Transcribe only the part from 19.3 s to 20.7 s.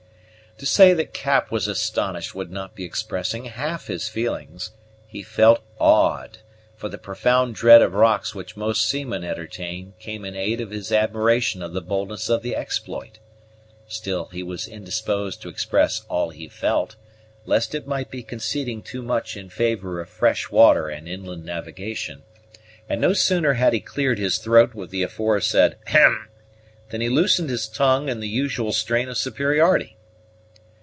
in favor of fresh